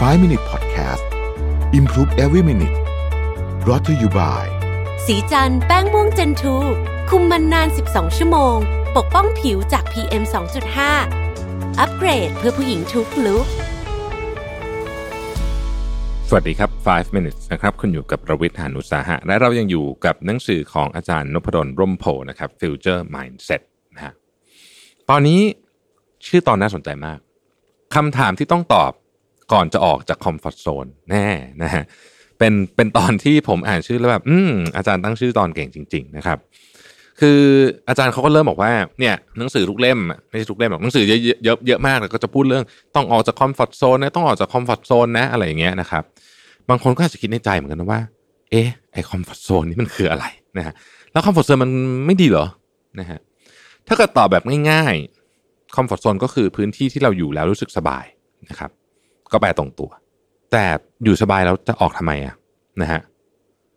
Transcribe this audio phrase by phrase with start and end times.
[0.00, 1.04] 5 Minute Podcast
[1.72, 2.76] Improve Every Minute
[3.64, 4.44] brought to you by
[5.06, 6.56] สีจันแป้งม่วงเจนทู
[7.10, 8.56] คุมมันนาน 12 ชั่วโมง
[8.96, 10.22] ปกป้องผิวจาก PM
[11.00, 13.46] 2.5 อัปเกรดเพื่อผู้หญิงทุกลุก
[16.28, 23.62] สวัสดีครับ 5 minutes นะครับ คุณอยู่กับประวิทยหานุสาหะ และเรายังอยู่กับหนังสือของอาจารย์นพดลร่มโพนะครับ Future Mindset
[23.94, 24.12] นะฮะ
[25.10, 25.40] ตอนนี้
[26.26, 27.18] ชื่อตอนน่าสนใจมาก
[27.94, 28.92] คำถามที่ต้องตอบ
[29.52, 31.26] ก่อนจะออกจาก comfort zone แน่
[31.62, 31.84] นะฮะ
[32.38, 36.38] เป็นเป็นตอนที่ผมอ่านชื่อแล้วแบบอืมอาจารย์ตั้งชื่อตอนเก่งจริง ๆ นะครับ
[37.20, 37.40] คือ
[37.88, 42.64] อาจารย์เขาก็เริ่มบอกว่าเนี่ยหนังสือทุกเล่มไม่ใช่ทุกเล่มหรอกหนังสือเยอะเยอะเยอะมากเลยก็จะพูดเรื่อง
[42.94, 46.02] ต้องออกจาก comfort zone นะต้องออกจาก comfort zone นะอะไรอย่างเงี้ยนะครับ
[46.68, 48.00] บางคนก็อาจจะคิดในใจเหมือนกันนะว่า
[48.50, 50.24] เอ๊ะไอ้ comfort zone นี่มันคืออะไร
[50.58, 50.74] นะฮะ
[51.12, 51.70] แล้ว comfort zone มัน
[52.06, 52.46] ไม่ดีเหรอ
[53.00, 53.18] นะฮะ
[53.88, 58.04] ถ้าเกิดตอบแบบง่ายๆ comfort zone ก็คือพื้นที่ที่เราอยู่แล้วรู้สึกสบาย
[58.50, 58.70] นะครับ
[59.32, 59.90] ก็แปลตรงตัว
[60.52, 60.64] แต่
[61.04, 62.34] อยู่สบายแล้วจะออกทำไมอะ
[62.80, 63.00] นะฮะ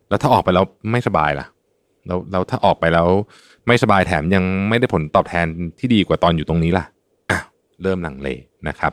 [0.10, 1.46] แล้วถ้าออกไปแล้วไม่สบายล่ะ
[2.08, 3.08] แล้วแล้วถ้าออกไปแล้ว
[3.68, 5.46] ไม่สบายแถมยังไม่ได้ผลตอบแทน
[5.80, 6.86] ที่ดีกว่าตอนอยู่ตรงนี้ล่ะ
[7.32, 7.40] อะ
[7.84, 8.30] เริ่มลังเล
[8.68, 8.92] นะครับ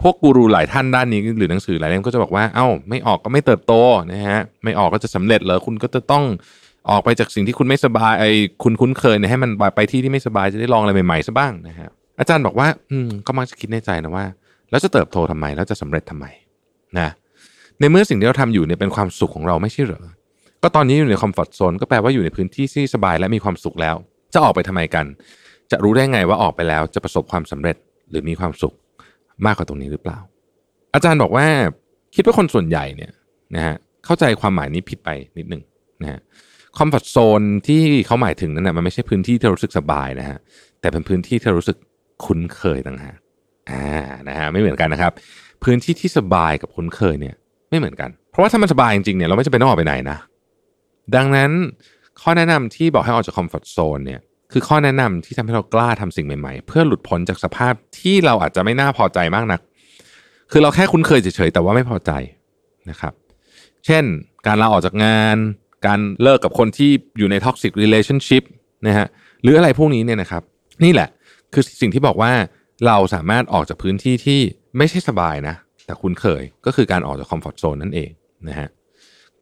[0.00, 3.72] พวกกูรูหลายท่านด้านนี้หรือหนังสือหลายเล่มก็จะบอกว่าเอ้าไม่ออกก็ไม่เติบโต
[4.12, 6.24] นะฮะไม่ออกก็จะสำเร็จเหรอคุณก็จะต้อง
[6.90, 8.30] ออกไปจากสิ่งที่คุณไม่สบายไอ้
[8.62, 14.24] คุณคุ้นเคยเนี่ยให้มันไปที่ที่ไม่สบายจะได้ลองอะไรใหม่ๆซะบ้างนะฮะอาจารย์บอกว่า อืมก็มักจะคิดในใจนะว่า
[14.72, 16.26] แล้วจะเติบโตทำไมแล้วจะสำเร็จทำไม
[16.98, 17.08] นะ
[17.80, 20.04] ในเมื่อสิ่งที่เราทำอยู่เนี่ยเป็นความสุขของเราไม่ใช่เหรอ
[20.62, 23.96] ก็ตอนนี้อยู่ในคอมฟอร์ทโซนก็แปลว่าอยู่ในพื้นที่ที่สบายและมีความสุขแล้ว
[24.34, 25.06] จะออกไปทำไมกัน
[25.70, 27.76] จะรู้ได้ไงว่าออกไปแล้วจะประสบความสำเร็จ
[28.10, 28.74] หรือมีความสุข
[29.46, 30.18] มากกว่าตรงนี้หรือเปล่า
[30.94, 31.46] อาจารย์บอกว่า
[32.14, 33.12] คิดว่าคนส่วนใหญ่เนี่ย
[33.54, 35.62] นะฮะเข้าใจความหมายนี้ผิดไปนิดหนึ่ง
[36.02, 36.20] นะฮะ
[36.78, 40.38] คอมฟอร์ทโซนที่เขาหมายถึงนั้นนะมันไม่ใช่พื้นที่ที่รู้สึกสบายนะฮะ
[40.80, 41.76] แต่เป็นพื้นที่ที่รู้สึก
[42.24, 43.16] คุ้นเคยต่างหาก
[43.70, 43.84] อ่า
[44.28, 45.12] นะฮะไม่เหมือนกันนะครับ
[45.64, 47.34] พื้นที่ที่สบายกับคุ้นเคยเนี่ย
[47.70, 50.18] ไม่เหมือนกัน เพราะว่าถ้ามันสบายจริงๆเนี่ยเราไม่จำเป็นต้องออกไปไหนนะ
[51.16, 51.50] ดังนั้น
[52.20, 54.20] ข้อแนะนำที่บอกให้ออกจากคอมฟอร์ทโซนเนี่ย
[54.52, 59.60] คือข้อแนะนำที่ทำให้เรากล้าทำสิ่งใหม่ๆ เพื่อหลุดพ้นจากสภาพที่เราอาจจะไม่น่าพอใจมากนัก
[60.50, 62.10] คือเราแค่คุ้นเคยเฉยๆแต่ว่าไม่พอใจ
[62.90, 63.12] นะครับ
[63.86, 64.04] เช่น
[64.46, 65.36] การลาออกจากงาน
[65.86, 68.44] การเลิกกับคนที่อยู่ในท็อกซิ r รีเลชั่นชิพ
[68.86, 69.06] นะฮะ
[69.42, 70.42] หรืออะไรพวกนี้เนี่ยนะครับ
[70.84, 71.08] นี่แหละ
[71.52, 72.32] คือสิ่งที่บอกว่า
[72.86, 74.40] เราสามารถออกจากพื้นที่ที่
[74.76, 75.54] ไม่ใช่สบายนะ
[75.84, 78.10] แต่คุ้นเคยก็คือการออกจาก comfort zone นั่นเอง
[78.48, 78.68] นะฮะ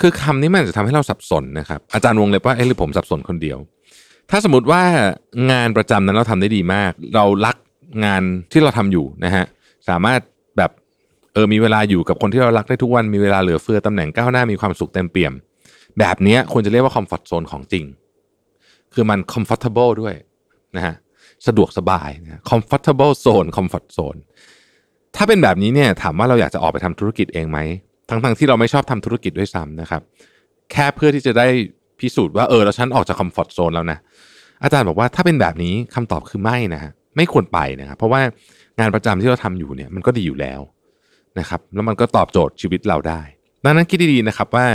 [0.00, 3.58] คือคำนี้มันจะทำให้เราสับสนนะครับอาจารย์วงเล็บว่าเอ้หรือผมสับสนคนเดียว
[4.30, 4.82] ถ้าสมมติว่า
[5.50, 7.56] งานประจำนั้นเราทำได้ดีมาก เรารัก
[8.04, 9.44] งานที่เราทำอยู่นะฮะ
[9.88, 10.20] สามารถ
[10.56, 10.70] แบบ
[11.34, 15.32] เออมีเวลาอยู่กับคนที่เรารักได้ทุกวันมีเวลาเหลือเฟือตำแหน่งก้าวหน้ามีความสุขเต็มเปี่ยม
[15.98, 17.84] แบบนี้ควรจะเรียกว่าคอมฟอร์ทโซนของจริง
[18.94, 20.14] คือมัน comfortable ด้วย
[20.76, 20.94] นะฮะ
[21.46, 24.20] สะดวกสบายนะ comfortable zone comfort zone
[25.16, 27.58] ถ้าเป็นแบบนี้เนี่ยถามว่าเราอยากจะออกไปทำธุรกิจเองไหม
[28.08, 30.02] ทั้งๆที่เราไม่ชอบทำธุรกิจด้วยซ้ำนะครับ
[30.72, 31.46] แค่เพื่อที่จะได้
[32.00, 33.98] พิสูจน์ว่าเออแล้วฉันออกจากคอมฟอร์ทโซนแล้วนะ
[34.62, 38.20] อาจารย์บอกว่าถ้าเป็นแบบนี้คำตอบคือไม่นะฮะไม่ควรไปนะครับเพราะว่า
[38.78, 40.60] งานประจำที่เราทำอยู่เนี่ยมันก็ดีอยู่แล้ว
[41.38, 43.20] นะครับแล้วมันก็ตอบโจทย์ชีวิตเราได้
[43.64, 44.66] ดังนั้นคิดดีๆนะครับว่า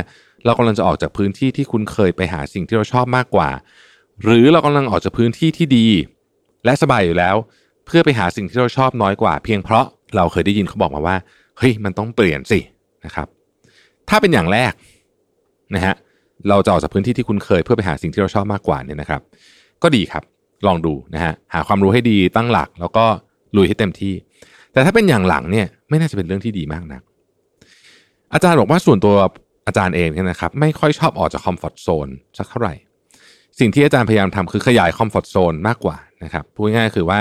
[0.45, 3.49] เรากำลังจะออกจากพื้นที่ที่คุ้นเคยไปหาสิ่งที่เราชอบมากกว่า
[4.23, 5.87] หรือเรากำลังออกจากพื้นที่ที่ดี
[6.65, 7.35] และสบายอยู่แล้ว
[7.85, 11.15] เพื่อไปหาสิ่งที่เราชอบน้อยกว่า เพียงเพราะเราเคยได้ยินเขาบอกมาว่า
[11.57, 12.59] เฮ้ยมันต้องเปลี่ยนสิ
[13.05, 13.27] นะครับ
[14.09, 14.73] ถ้าเป็นอย่างแรก
[15.75, 15.95] นะฮะ
[16.49, 19.21] เราจะออกจากพื้นที่ที่คุ้นเคยเพื่อไปหาสิ่งที่เราชอบมากกว่าเนี่ยนะครับ
[19.83, 20.23] ก็ดีครับ
[20.67, 23.05] ลองดูนะฮะหาความรู้ให้ดีตั้งหลัก แล้วก็
[23.55, 24.13] ลุยให้เต็มที่
[24.73, 27.01] แต่ถ้าเป็นอย่างหลังเนี่ยไม่น่าจะเป็นเรื่องที่ดีมากนัก
[28.33, 29.15] อาจารย์บอกว่าส่วนตัว
[29.67, 32.07] อาจารย์เองเนี่ยนะครับ ไม่ค่อยชอบออกจาก comfort zone
[32.37, 32.73] สักเท่าไหร่
[33.59, 37.19] สิ่งที่อาจารย์พยายามทำคือขยาย comfort zone มากกว่านะครับพูดง่ายๆคือว่า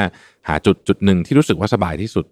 [0.48, 2.26] หาจุดจุดหนึ่งที่รู้สึกว่าสบายที่สุด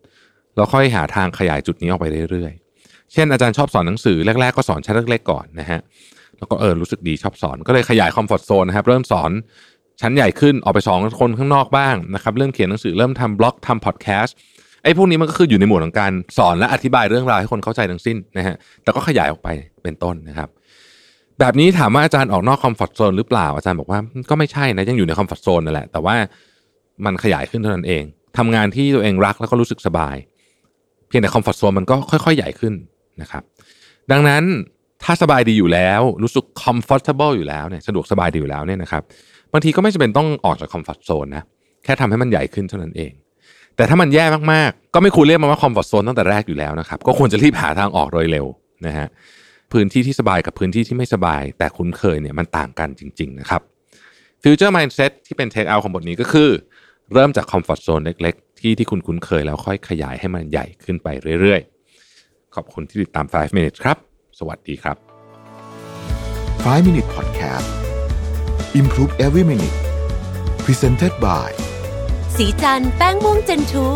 [0.56, 5.80] แล้วค่อยหาทางขยายจุดนี้ออกไปเรื่อยๆ เช่นอาจารย์ชอบสอนหนังสือแรก ๆ ก็สอนชั้นเล็กๆก่อนนะฮะ
[6.38, 9.30] แล้วก็เออรู้สึกดีชอบสอนก็เลยขยาย comfort zone นะครับเริ่มสอน
[10.00, 14.36] ชั้นใหญ่ขึ้นออกไปสอนคนข้างนอกบ้างนะครับเริ่มเขียนหนังสือเริ่มทำบล็อกทำพอดแคสต์
[14.84, 19.48] ไอ้พวกนี้มันก็คืออยู่ในหมวดของการสอนและอธิบายเรื่องราวให้คนเข้าใจทั้งสิ้นนะฮะแต่ก็ขยายออกไป
[19.82, 20.48] เป็นต้นนะครับ
[21.40, 23.98] แบบนี้ถามว่าอาจารย์ออกนอก comfort zone หรือเปล่าอาจารย์บอกว่า
[24.30, 26.14] ก็ไม่ใช่นะยังอยู่ใน comfort zone นั่นแหละแต่ว่า
[27.04, 28.02] มันขยายขึ้นเท่านั้นเอง
[28.38, 30.16] ทำงานที่ตัวเองรักแล้วก็รู้สึกสบาย
[31.08, 32.74] เพียงแต่ comfort zone มันก็ค่อย ๆ ใหญ่ขึ้น
[33.22, 33.42] นะครับ
[34.10, 34.42] ดังนั้น
[35.04, 39.02] ถ้าสบายดีอยู่แล้วรู้สึก comfortable อยู่แล้วเนี่ยสะดวกสบายดีอยู่แล้วเนี่ยนะครับ
[39.52, 41.44] บางทีก็ไม่จำเป็นต้องออกจาก comfort zone นะ
[41.84, 43.12] แค่ทำให้มันใหญ่ขึ้นเท่านั้นเอง
[43.76, 48.46] แต่ถ้ามันแย่มากๆ ก็ไม่ควรเรียกมันว่า comfort zone ตั้งแต่แรกอยู่แล้วนะครับก็ควรจะรีบหาทางออกโดยเร็ว
[48.86, 49.06] นะฮะ
[49.72, 53.62] พื้นที่ที่สบายกับพื้นที่ที่ไม่สบาย แต่คุ้นเคยเนี่ยมันต่างกันจริง ๆ นะครับ
[54.42, 56.50] Future Mindset ที่เป็น Take Out ของบทนี้ก็คือ
[57.12, 61.08] เริ่มจากคอมฟอร์ทโซนเล็ก ๆ ที่ที่คุณคุ้นเคยแล้วค่อยขยายให้มันใหญ่ขึ้นไป
[61.40, 61.60] เรื่อย
[62.08, 63.96] ๆ ขอบคุณที่ติดตาม 5 minutes ครับ
[64.38, 64.96] สวัสดีครับ
[66.66, 67.68] 5 Minute Podcast
[68.80, 69.76] Improve Every Minute
[70.64, 71.50] Presented by
[72.36, 73.86] สีจันแป้งม่วงเจนทู